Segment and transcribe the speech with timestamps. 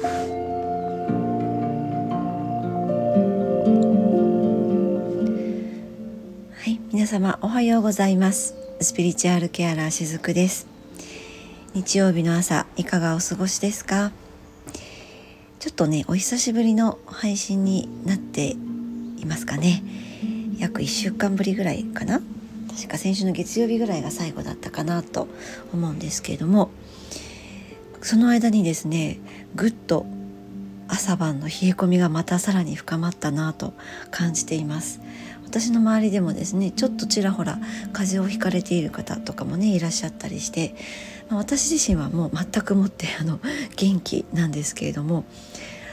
[0.00, 0.08] は
[6.66, 8.54] い皆様おはようございます。
[8.80, 10.68] スピリチュアルケアラーしずくです。
[11.74, 14.12] 日曜日の朝いかがお過ごしですか？
[15.58, 19.82] ちょっとねお久しぶりの配信になっていますかね。
[20.58, 22.20] 約1週間ぶりぐらいかな。
[22.70, 25.26] 確か先週の月曜日ぐらいが最後だったかなと
[25.72, 26.70] 思うんですけれども。
[28.00, 29.18] その間にですね
[29.54, 30.06] ぐっと
[30.88, 33.74] 朝晩の冷え込みがまたさらに深まったなと
[34.10, 35.00] 感じています。
[35.44, 37.58] 私の周りでもですねちょっとちらほら
[37.94, 40.74] 風邪をひかれている方とかもねいらっしゃったりして、
[41.30, 43.40] ま、私自身はもう全くもって あの
[43.76, 45.24] 元気なんですけれども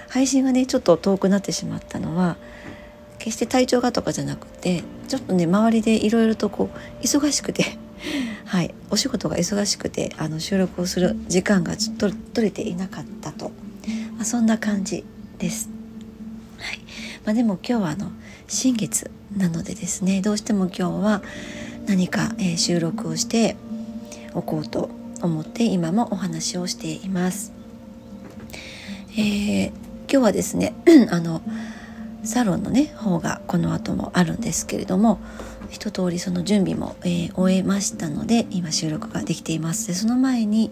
[0.09, 2.35] 配信がねちょっと遠くなってしまったのは
[3.17, 7.77] 決して体調がとかじゃなくてちょっとね周りでいろいろとこう忙しくて
[8.45, 13.51] はい、お仕事が忙しくてあの収録をする時間がちょっと取れていなかったと、
[14.15, 15.03] まあ、そんな感じ
[15.37, 15.69] です。
[16.57, 16.79] はい
[17.25, 18.11] まあ、でも今日はあの
[18.47, 21.23] 新月なのでですねどうしても今日は
[21.87, 23.55] 何か、えー、収録をして
[24.33, 24.89] おこうと
[25.21, 27.51] 思って今もお話をしています。
[29.17, 30.73] えー、今日はですね
[31.09, 31.41] あの
[32.23, 35.19] サロンのね方がこの後もあるんですけれども
[35.69, 39.87] 一通りその準備も、えー、終えましたので今収録ができています。
[39.87, 40.71] でその前に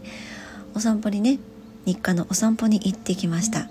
[0.75, 1.39] お散歩にね
[1.85, 3.67] 日課のお散歩に行ってきました。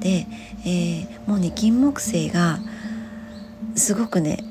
[0.00, 0.26] で、
[0.64, 2.58] えー、もうね金木犀が
[3.74, 4.44] すごくね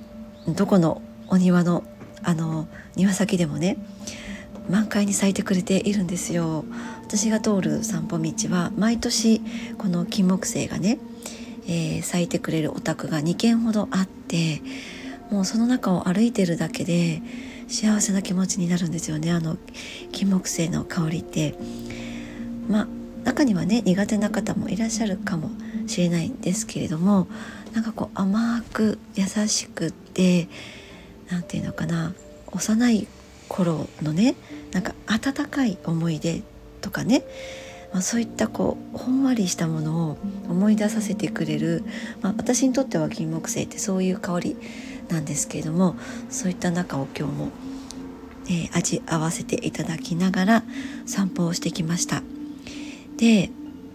[0.48, 1.84] どこのお庭の
[2.24, 3.78] あの庭先でもね
[4.70, 6.66] 満開に咲いてくれているんですよ。
[7.06, 9.42] 私が通る散歩道は毎年
[9.78, 11.00] この金木犀がね、
[11.68, 14.62] えー、咲いてくれるお宅が2軒ほどあって
[15.34, 17.24] もうその中を歩いてるだけで
[17.68, 19.32] 幸せな気持ちになるんですよね。
[19.32, 19.58] あの
[20.12, 21.56] 金木犀の香りって。
[22.70, 22.88] まあ
[23.24, 25.50] 中にはね苦手な方もいらっしゃるかも
[25.88, 27.28] しれないんですけれども
[27.74, 30.48] なんかこう甘く優しくって
[31.30, 32.14] 何て言うのかな
[32.52, 33.08] 幼い
[33.48, 34.36] 頃のね
[34.72, 36.42] なんか温かい思い出
[36.82, 37.24] とかね、
[37.94, 40.18] まあ、そういったこうほんわりしたものを
[40.50, 41.84] 思い出させてくれる、
[42.22, 44.58] まあ、私にとっては金木犀ってそういう香り
[45.14, 45.96] なんですけれども
[46.30, 47.50] そういった中を今日も、
[48.46, 50.64] えー、味合わせていただきながら
[51.06, 52.24] 散歩をしてきました。
[53.18, 53.52] で、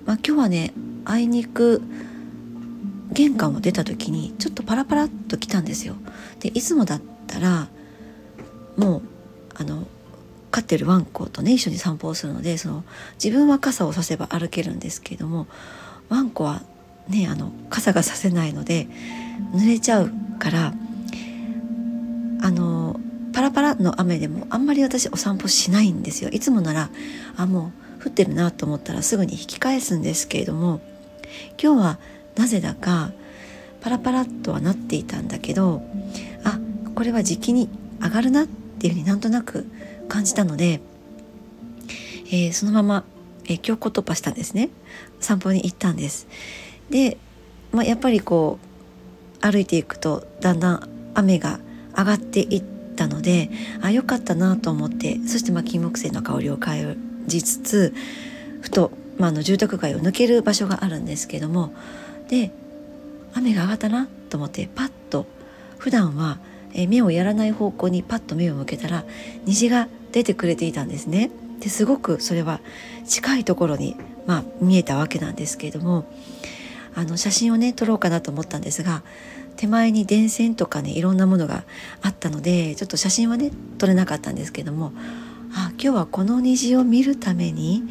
[0.06, 0.72] まあ、今日はね
[1.04, 1.82] あいにく
[3.10, 5.96] 玄関を出た時にちょっとパラパラっと来たんですよ。
[6.40, 7.68] でいつもだったら
[8.76, 9.02] もう
[9.56, 9.86] あの
[10.50, 12.84] 飼ってるワンコとね一緒に散歩をするのでその
[13.22, 15.46] 自分は傘をさせば歩けるんですけれども
[16.08, 16.62] ワンコは
[17.08, 18.86] ねあの傘がさせないので
[19.52, 20.74] 濡れちゃうから
[23.48, 26.30] ラパラの雨でもあんまり私お散歩しないんですよ。
[26.30, 26.90] いつもなら
[27.36, 30.80] あもう降ってるなと思ったらすぐに引き返すんですけれども
[31.60, 31.98] 今日は
[32.36, 33.10] なぜだか
[33.80, 35.82] パラパラっとはなっていたんだけど
[36.44, 36.58] あ
[36.94, 37.70] これは時期に
[38.00, 39.66] 上がるなっていうふうになんとなく
[40.08, 40.80] 感じたので、
[42.26, 43.04] えー、そのまま、
[43.46, 44.68] えー、強行突破したんですね。
[45.20, 46.28] 散歩に行ったんです。
[46.90, 47.16] で、
[47.72, 51.60] まあ、やっぱりこう歩いていくとだんだん雨が
[51.96, 53.48] 上がっていってたので
[53.80, 57.94] あ良かったなと思ってそしてまあ金木犀の香りを感じつつ
[58.60, 61.72] ふと、まあ、の住宅街を抜ける場所があるんですけども
[62.28, 62.50] で
[63.34, 65.26] 雨が上がったなと思ってパッと
[65.78, 66.38] 普段は
[66.74, 69.04] 目をやらない方向にパッと目を向けたら
[69.44, 71.30] 虹が出てくれていたんですね。
[71.60, 72.60] ですごくそれは
[73.06, 76.06] 近いところに、まあ、見えたわけなんですけれども
[76.94, 79.02] あの写真をね撮ろうかなと思ったんですが
[79.58, 81.64] 手前に電線とかねいろんなものが
[82.00, 84.92] あったのでちょっと写真はね撮れなかったんですけども
[85.52, 87.82] あ今日はこの虹を見るために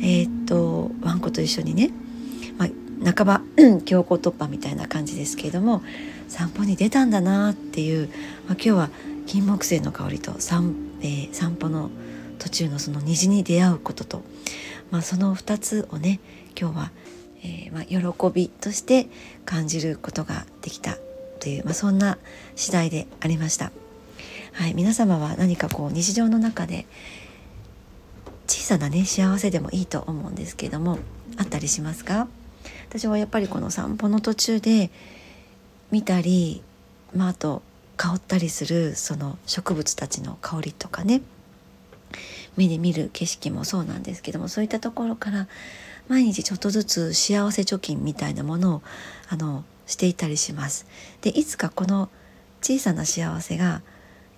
[0.00, 1.90] えー、っとワンコと一緒にね、
[2.56, 3.42] まあ、半ば
[3.84, 5.82] 強行突破みたいな感じですけれども
[6.28, 8.08] 散歩に出たんだなっていう、
[8.46, 8.90] まあ、今日は
[9.26, 11.90] 金木犀の香りと散,、えー、散歩の
[12.38, 14.22] 途中のその虹に出会うことと、
[14.92, 16.20] まあ、その2つをね
[16.58, 16.92] 今日は、
[17.42, 19.08] えーまあ、喜びとして
[19.44, 20.96] 感じることができた
[21.38, 22.18] という、まあ、そんな
[22.56, 23.72] 次第でありました。
[24.52, 26.86] はい、皆様は何かこう日常の中で
[28.46, 30.98] 小さなね幸せでもいいと思うんですけども
[31.36, 32.26] あったりしますか？
[32.88, 34.90] 私はやっぱりこの散歩の途中で
[35.90, 36.62] 見たり、
[37.14, 37.62] まあ、あと
[37.96, 41.20] 香ったりするその植物たちの香りとかね
[42.56, 45.46] 目で見る景色もそうなんですけどもそういったところから
[46.08, 48.82] 毎日ちょっとずつ幸せ貯金みたいなものを
[49.28, 50.86] あのしていたりします。
[51.22, 52.08] でいつかこの
[52.62, 53.82] 小さな幸せが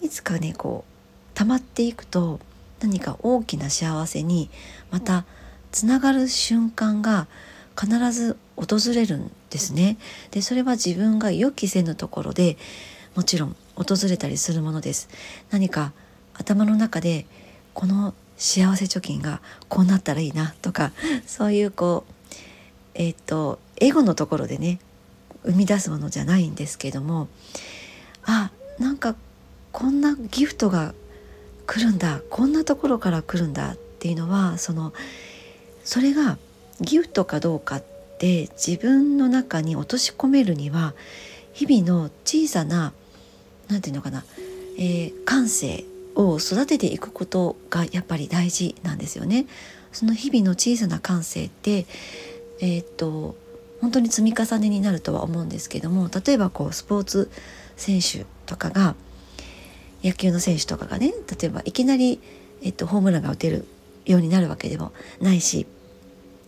[0.00, 2.40] いつかねこう溜まっていくと
[2.80, 4.48] 何か大きな幸せに
[4.90, 5.26] また
[5.72, 7.26] つながる瞬間が
[7.78, 9.98] 必ず訪れるんですね。
[10.30, 12.56] でそれは自分が予期せぬところで
[13.14, 15.08] もちろん訪れたりするものです。
[15.50, 15.92] 何か
[16.34, 17.26] 頭の中で
[17.74, 20.92] この幸せ貯金がこうなったらいいなとか
[21.26, 22.12] そういうこう
[22.94, 24.78] えっ、とエゴのところでね
[25.44, 27.28] 生み出すものじゃないんですけども
[28.24, 29.14] あなんか
[29.72, 30.94] こんなギフトが
[31.66, 34.92] 来るんだこんなところから来るんだっていうのはその
[35.84, 36.38] それが
[36.80, 37.84] ギフトかどうかっ
[38.18, 40.94] て自分の中に落とし込めるには
[41.52, 42.92] 日々の小さな
[43.68, 44.24] 何て言うのかな、
[44.78, 45.84] えー、感性
[46.16, 49.46] を育てていくことがやっぱり大事なんですよね。
[49.92, 51.86] その日々の小さな感性って
[52.60, 53.36] えー、っと
[53.80, 57.30] 本当に積み重ねになるとは思うんですけども例えばこうスポーツ
[57.76, 58.94] 選手とかが
[60.02, 62.20] 野球の選手とかがね例えばいきなり、
[62.62, 63.66] えっと、ホームランが打てる
[64.06, 65.66] ようになるわけでもないし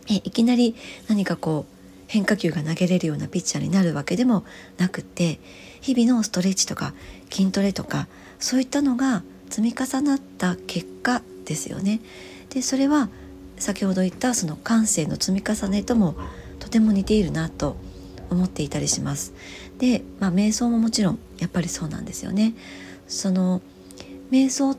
[0.09, 0.75] えいきなり
[1.07, 1.73] 何かこう
[2.07, 4.43] 変化球が投げれるようなピッチャーになるわけでも
[4.77, 5.39] なくって
[5.81, 6.93] 日々のストレッチとか
[7.31, 8.07] 筋トレとか
[8.39, 11.99] そういったのが積み重なった結果ですよね。
[12.49, 13.09] でそれは
[13.57, 16.15] 先ほど言ったその感性の積み重ねとも
[16.73, 17.77] ても似ているなと
[18.31, 19.33] 思っていたりします。
[19.77, 22.53] で、まあ、瞑想ももちろんやっぱりそうなんですよね。
[23.07, 23.61] その
[24.31, 24.77] 瞑想っ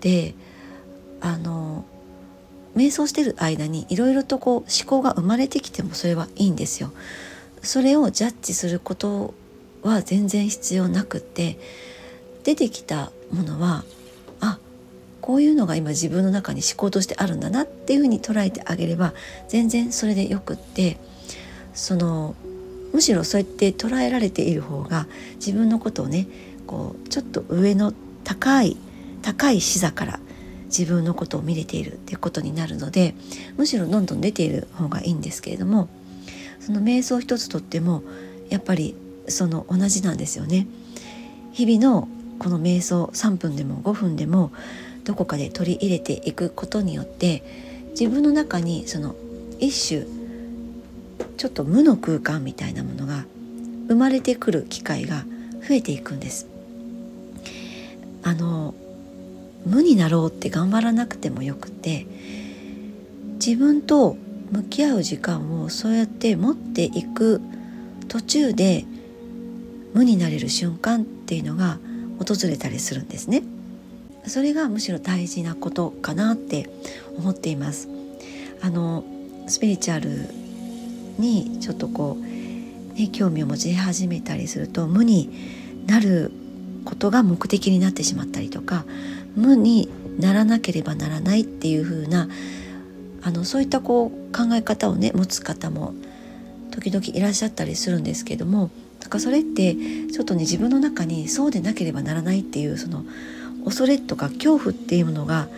[0.00, 0.34] て
[1.20, 1.84] あの
[2.74, 6.92] 瞑想してる間にいろいろとこう思考が生まれてきてもそれはいいんですよ。
[7.62, 9.34] それをジャッジすること
[9.82, 11.58] は全然必要なくって
[12.42, 13.84] 出てきたものは
[14.40, 14.58] あ
[15.20, 19.14] こういうのが今自分の中に思考としてあるんだなっていうふうに捉えてあげれば
[19.48, 20.98] 全然それでよくって
[21.74, 22.34] その
[22.92, 25.06] むしろそうやって捉えられている方が
[25.36, 26.26] 自分のことをね
[26.66, 27.92] こうちょっと上の
[28.22, 28.76] 高い
[29.22, 30.20] 高い視座から
[30.66, 33.14] 自分のことを見れているっていうことになるので
[33.56, 35.88] むしろどんどん出ている方がいいんですけれども
[36.60, 38.02] その瞑想一つとっても
[38.48, 38.96] やっぱり
[39.28, 40.66] その同じなんですよね。
[41.52, 44.52] 日々のこの瞑想3分でも5分でも
[45.04, 47.44] どこかで取り入れていくことによって
[47.90, 49.14] 自分の中にその
[49.60, 50.23] 一種
[51.36, 53.24] ちょっと無の空間みたいなものが
[53.88, 55.24] 生まれてくる機会が
[55.66, 56.46] 増えていくんです。
[58.22, 58.74] あの
[59.66, 62.06] 無になろうって頑張らなくてもよくて
[63.34, 64.16] 自分と
[64.50, 67.40] 向き合う時間をそうやって持っていく
[68.08, 68.84] 途中で
[69.94, 71.78] 無になれる瞬間っていうのが
[72.18, 73.42] 訪れたりするんですね。
[74.26, 76.70] それがむしろ大事なことかなって
[77.18, 77.88] 思っています。
[78.62, 79.04] あの
[79.46, 80.28] スピリチュアル
[81.18, 85.30] にちょっとこう、ね、興味を持ち始めたりすると無に
[85.86, 86.32] なる
[86.84, 88.84] ことが目的になってしまったりとか
[89.36, 89.88] 無に
[90.18, 92.28] ならなければならないっていう風な
[93.22, 95.94] あのそういったこう考え方をね持つ方も
[96.70, 98.70] 時々いらっしゃったりするんですけども
[99.00, 99.74] だかそれって
[100.12, 103.04] ちょっとね自分の中にそうでなければならないっていうその
[103.64, 105.48] 恐れとか恐怖っていうものが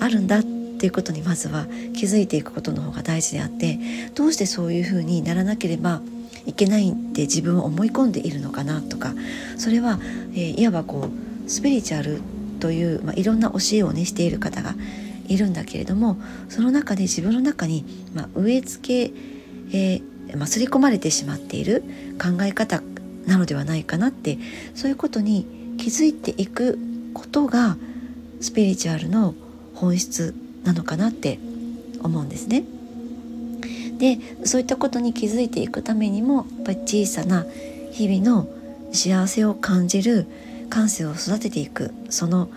[0.00, 0.42] あるんだっ
[0.82, 3.78] っていうことにまずは気づいていくことの方が大事であって
[4.16, 6.00] どうしてそういうふうにならなければ
[6.44, 9.14] いけないって自分を思い込んでいるのかなとか
[9.58, 10.00] それは、
[10.32, 11.08] えー、いわばこ
[11.46, 12.20] うスピリチュアル
[12.58, 14.74] という、まあ、いろんな教えをねしている方が
[15.28, 16.16] いるんだけれども
[16.48, 19.14] その中で自分の中に、まあ、植え付け、
[19.72, 21.84] えーまあ、刷り込まれてしまっている
[22.20, 22.82] 考え方
[23.24, 24.36] なのではないかなって
[24.74, 25.46] そういうことに
[25.78, 26.76] 気づいていく
[27.14, 27.76] ことが
[28.40, 29.36] スピリチュアルの
[29.74, 30.34] 本質
[30.64, 31.38] なのかなって
[32.02, 32.64] 思うんですね。
[33.98, 37.46] でそういったことに気づいていくためにもやっぱり小さな
[37.92, 38.48] 日々の
[38.92, 40.26] 幸せを感じる
[40.68, 42.50] 感性を育てていくその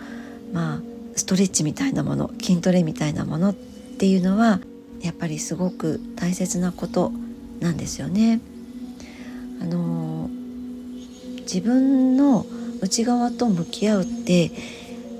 [0.52, 0.80] まあ
[1.14, 4.60] ストレッチみたいなもの筋トレみたいなものっていうのは
[5.00, 7.12] やっぱりすごく大切なこと
[7.60, 8.40] なんですよね。
[9.60, 10.28] あの
[11.42, 12.44] 自分の
[12.80, 14.50] 内側と向き合うって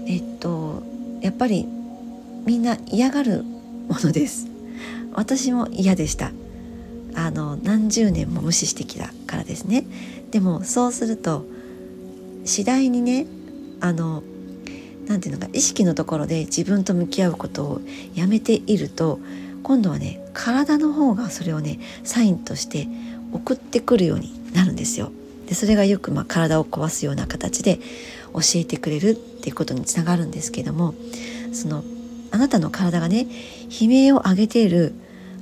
[0.07, 0.83] えっと
[1.23, 1.66] やっぱり
[2.46, 4.46] みんな嫌がるものです。
[5.12, 6.30] 私も嫌でした。
[7.14, 9.84] あの何十年も無視してきたからですね。
[10.30, 11.44] でもそうすると
[12.44, 13.26] 次第にね
[13.80, 14.22] あの
[15.06, 17.80] 何て言うのか意識のところで自分と向き合うことを
[18.14, 19.18] やめていると
[19.62, 22.86] 今度はね体の方がそれをねサインとして
[23.32, 25.10] 送ってくるようになるんですよ。
[25.48, 27.78] でそれがよくまあ体を壊すような形で
[28.32, 30.94] 教えてくれるっていうことにつながるんですけども
[31.52, 31.82] その
[32.30, 33.26] あなたの体がね
[33.80, 34.95] 悲鳴を上げている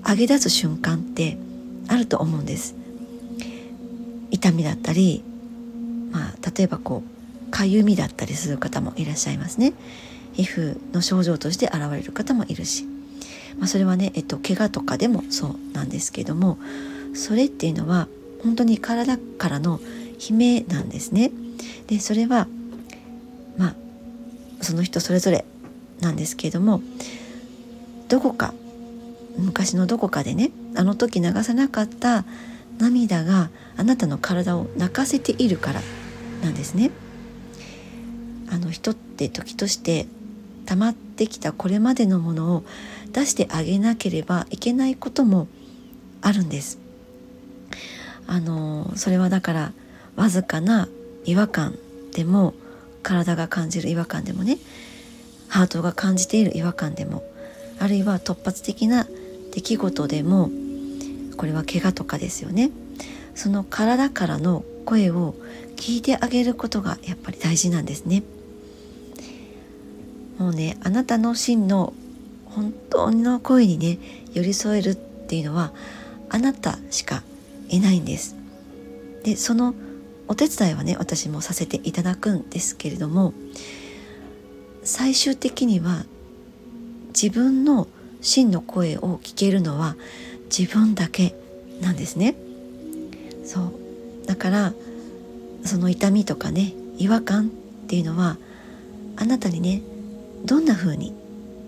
[0.07, 1.38] 上げ出す瞬間って
[1.88, 2.75] あると思うんです。
[4.31, 5.23] 痛みだったり、
[6.11, 7.03] まあ、例えばこ
[7.47, 9.73] うかゆみだったりする方もいらっしゃいますね。
[10.35, 12.87] 皮膚の症状として現れる方もいるし。
[13.59, 16.59] まあ、それはね、えっと、怪我とかでもそうなんですけども
[17.14, 18.09] それっていうのは
[18.43, 19.81] 本当に体からの
[20.29, 21.31] 悲鳴なんですね。
[21.87, 22.47] でそれは
[23.57, 23.75] まあ
[24.61, 25.45] その人それぞれ
[26.01, 26.83] なんですけれども
[28.09, 28.55] どこか
[29.37, 32.25] 昔のどこかでねあの時流さなかった
[32.79, 35.81] 涙があなたの体を泣かせているから
[36.43, 36.91] なんですね。
[38.51, 40.07] あの人って時として
[40.67, 42.65] 溜まってきたこれまでのものを
[43.13, 45.49] 出してあげなければいけないことも
[46.21, 46.79] あるんです。
[48.27, 49.73] あのそれはだから
[50.17, 50.89] わずかな
[51.25, 51.77] 違和感
[52.13, 52.55] でも
[53.03, 54.59] 体が感じる違和感でもね
[55.54, 57.23] ハートが感じている違和感でも
[57.78, 59.06] あるいは突発的な
[59.52, 60.50] 出来事でも
[61.37, 62.73] これは怪我とかですよね。
[63.37, 65.37] その体からの声を
[65.76, 68.25] 聞いてあげることがやっぱり大事なんですね。
[70.40, 71.92] もうねあなたの真の
[72.46, 74.00] 本当の声にね
[74.32, 75.73] 寄り添えるっていうのは
[76.30, 77.23] あなたしか
[77.68, 78.34] いないんです。
[79.23, 79.73] でその
[80.26, 83.34] お手伝いはね私もさせていただくんですけれども
[84.85, 86.05] 最終的には
[87.09, 87.88] 自分の
[88.21, 89.97] 真の声を聞けるのは
[90.57, 91.35] 自分だけ
[91.81, 92.35] なんですね。
[93.45, 94.26] そう。
[94.26, 94.75] だから
[95.64, 97.49] その痛みとかね違和感っ
[97.87, 98.37] ていうのは
[99.17, 99.83] あなたにね
[100.45, 101.14] どんな風に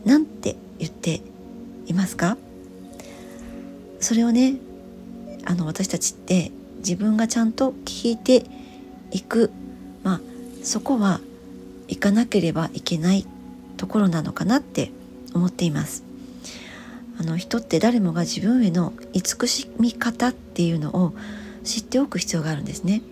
[0.04, 1.20] 何て言って
[1.86, 2.36] いますか？
[4.00, 4.56] それをね
[5.44, 8.44] あの私たちって自分がちゃんと聞いて
[9.10, 9.50] いく。
[10.02, 10.20] まあ
[10.62, 11.20] そこは
[11.88, 13.26] 行かなければいけない
[13.76, 14.90] ところなのかなって
[15.34, 16.04] 思っています。
[17.18, 21.14] あの人って誰もが自分への慈しみ方っていうのを
[21.64, 23.02] 知っておく必要があるんですね。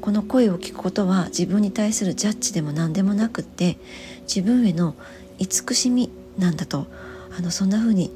[0.00, 3.78] この声を聞くことは自分に対するジャッジでも何でもなくって
[4.22, 4.94] 自分への
[5.38, 6.86] 慈しみなんだと
[7.36, 8.10] あのそんな風に、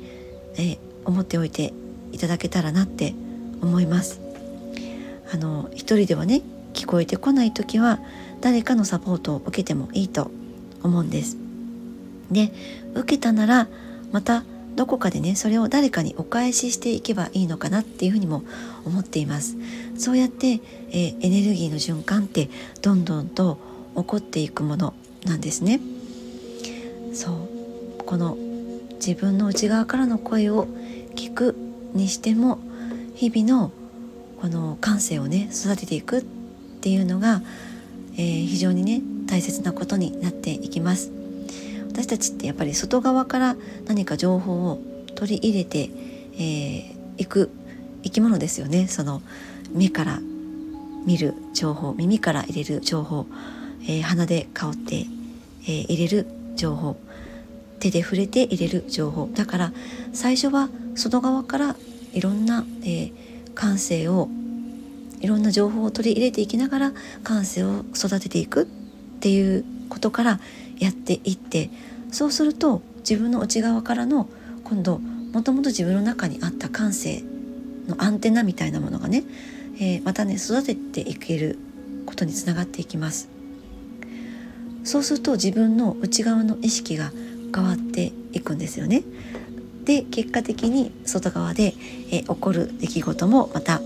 [0.58, 1.72] え思っておいて
[2.12, 3.14] いただけたらなって
[3.60, 4.20] 思います。
[5.32, 6.42] あの一人ではね
[6.72, 8.00] 聞こえてこない時は
[8.40, 10.30] 誰かのサポートを受けてもいいと
[10.82, 11.36] 思うんです。
[12.30, 12.52] で
[12.94, 13.68] 受けたなら
[14.10, 18.42] またどこかでねそれを誰かにお返ししていけばいいのかなっていうふうにも
[18.84, 19.56] 思っています。
[19.96, 20.60] そうやって、
[20.90, 22.48] えー、エネルギーの循環って
[22.80, 23.58] どんどんと
[23.96, 24.94] 起こっていくもの
[25.26, 25.80] なんですね。
[27.12, 28.04] そう。
[28.06, 28.36] この
[28.94, 30.66] 自分の内側からの声を
[31.16, 31.56] 聞く
[31.94, 32.58] にしても
[33.14, 33.72] 日々の
[34.40, 36.24] この感性をね育てていくっ
[36.82, 37.42] ていうのが、
[38.14, 41.12] えー、非常にね大切なことになっていきます。
[41.88, 44.82] 私たちってやっぱり外側から何か情報を
[45.14, 45.90] 取り入れてい、
[46.38, 47.50] えー、く
[48.02, 48.88] 生き物ですよね。
[48.88, 49.22] その
[49.72, 50.20] 目から
[51.06, 53.26] 見る情報耳から入れる情報、
[53.82, 55.06] えー、鼻で香って、
[55.64, 56.96] えー、入れる情報
[57.78, 59.28] 手で触れて入れる情報。
[59.34, 59.72] だから
[60.12, 61.76] 最初は外側から
[62.12, 63.12] いろんな、えー、
[63.54, 64.28] 感性を
[65.22, 68.66] いろんな情報を取り入れていきながら感性を育てていくっ
[69.20, 70.40] ていうことから
[70.78, 71.70] やっていって
[72.10, 74.28] そうすると自分の内側からの
[74.64, 77.22] 今度もともと自分の中にあった感性
[77.88, 79.24] のアンテナみたいなものがね、
[79.76, 81.58] えー、またね育てていける
[82.04, 83.28] ことにつながっていきます。
[84.84, 87.12] そうすると自分の内側の意識が
[87.54, 89.02] 変わっていくんですよね。
[89.84, 91.74] で結果的に外側で、
[92.10, 93.80] えー、起こる出来事もまた、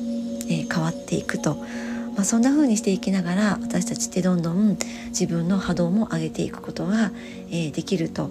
[0.48, 1.56] えー、変わっていくと、
[2.14, 7.10] まあ、そんな風にしていきながら私たちってどんどん自分の波動も上げていくことが、
[7.50, 8.30] えー、できると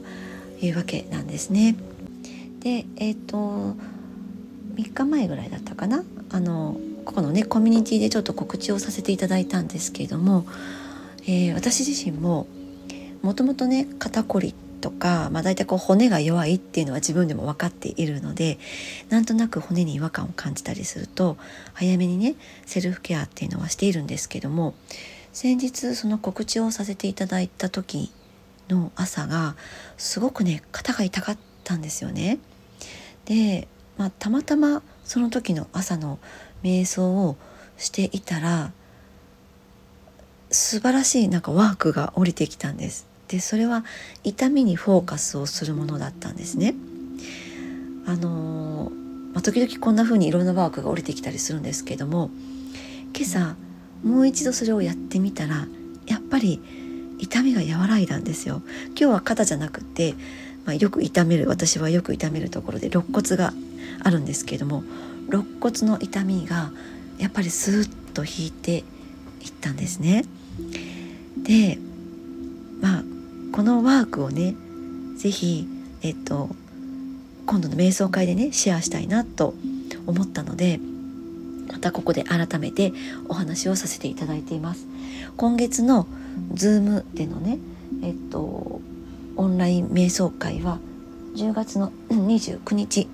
[0.61, 1.75] いうわけなんですね。
[2.61, 3.75] でえっ、と
[4.75, 6.03] 3日前ぐらいだったかな？
[6.31, 10.47] あのここのねコミュニティでちょっと告知をさせていただいたんですけれども、
[11.27, 12.47] え私自身も
[13.21, 18.59] もともとね肩こりっとか、まあ、大体こう骨が弱いっていうのは自分でも分かっているので
[19.09, 21.37] なんとなく骨に違和感を感じたりすると
[21.73, 24.75] 早めにねセルフケアっていうのはしているんですけども
[25.33, 28.11] 先日その告知をさせていただいた時
[28.69, 29.55] の朝が
[29.97, 32.39] すごくね肩が痛かったんですよね。
[33.25, 33.67] で、
[33.97, 36.19] まあ、たまたまその時の朝の
[36.63, 37.37] 瞑想を
[37.77, 38.71] していたら
[40.49, 43.14] 素晴らしいなんかワークが降りてきたんです。
[43.27, 43.83] でそれは
[44.23, 46.75] 痛みにフォーカスをするものだったんですね。
[48.05, 48.91] あの
[49.33, 52.29] まあ、時々こんな風にいろんなワークが降りてきたりするんですけども
[53.13, 53.55] 今朝
[54.03, 55.67] もう一度それをやってみたら
[56.05, 56.61] やっぱり
[57.17, 58.61] 痛みが和らいだんですよ。
[58.89, 60.13] 今日は肩じゃなくて、
[60.65, 63.53] まあ、よく痛める私はよく痛めるところで肋骨が
[64.03, 64.83] あるんですけども
[65.29, 66.71] 肋骨の痛みが
[67.17, 68.83] やっぱりスーッと引いて
[69.41, 70.25] いったんですね。
[71.41, 71.79] で
[72.81, 73.14] まあ
[73.55, 74.53] このワークをね
[75.15, 75.65] 是非
[76.01, 76.49] えっと
[77.45, 79.53] 今度の瞑想会でねシェアしたいなと
[80.05, 80.77] 思ったので
[81.71, 82.91] またここで改めて
[83.29, 84.85] お話をさせていただいています
[85.37, 86.05] 今月の
[86.53, 87.59] Zoom でのね
[88.03, 88.81] えっと
[89.37, 90.79] オンライン瞑想会は
[91.37, 93.07] 10月の29日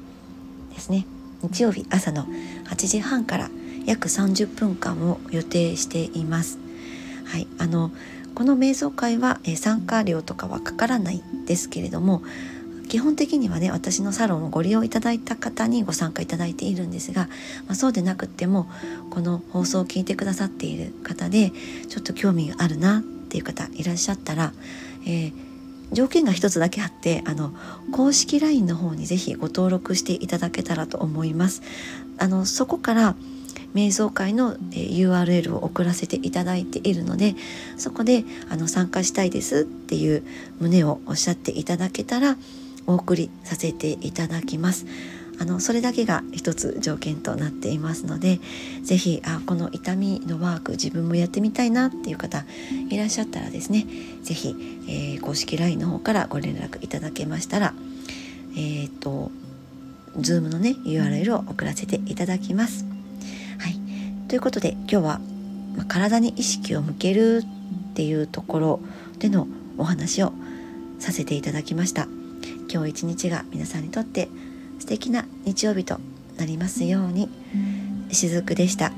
[0.74, 1.06] ですね
[1.44, 2.26] 日曜日朝の
[2.66, 3.52] 8時半から
[3.86, 6.60] 約30分間を予定しています。
[7.26, 7.92] はい、あの
[8.36, 12.24] この瞑想会は、え参加料とかはかからないですけれども
[12.88, 17.28] 基本的にはね私のサロンをご利用いただいた方にご参加いただいているんですが、
[17.68, 18.68] まあ、そうでなくっても
[19.12, 21.52] この放送を聞いてくださっている方で
[21.88, 24.52] ちょっと興味があるなっていう方いらっしゃったら、
[25.06, 25.52] えー
[25.92, 27.54] 条件が一つだけあってあの
[27.92, 31.62] 公式 LINE の方にぜひご登録していただけたらと思います。
[32.18, 33.16] あのそこから
[33.74, 37.36] 瞑想会の URL を送らせていただいているので
[37.78, 40.24] そこであの参加したいですっていう
[40.60, 42.38] 旨をおっしゃっていただけたら
[42.88, 44.86] お送りさせていただきます
[45.40, 48.40] あのそれだけが一つ条件となっていますので
[48.84, 52.46] 是非あこの痛みのワーク自分もやってみたいなっていう方
[52.90, 53.88] いらっしゃったらですね
[54.22, 54.56] 是非、
[54.88, 57.74] えー、公式 LINE の方からご連絡いただけましたら
[58.56, 59.32] えっ、ー、と
[60.18, 62.91] Zoom のね URL を送らせていただきます。
[64.32, 65.20] ということで今日は
[65.76, 67.44] ま体に意識を向ける
[67.92, 68.80] っていうところ
[69.20, 69.46] での
[69.78, 70.32] お話を
[71.00, 72.08] させていただきました
[72.72, 74.30] 今日一日が皆さんにとって
[74.80, 76.00] 素敵な日曜日と
[76.38, 77.28] なりますように
[78.14, 78.94] しずくでした。